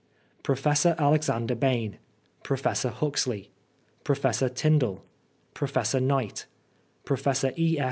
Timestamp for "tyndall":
4.49-5.05